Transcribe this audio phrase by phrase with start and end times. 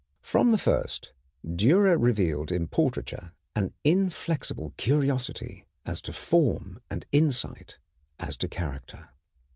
[0.31, 1.13] ]From the first
[1.45, 7.77] Dürer revealed in portraiture an inflexible curiosity as to form and insight
[8.17, 9.09] as to character.